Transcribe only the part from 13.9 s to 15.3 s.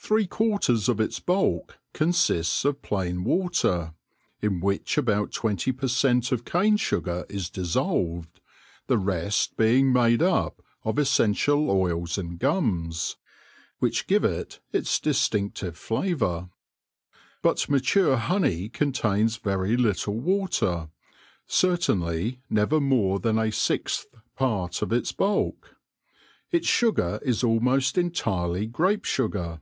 give it its dis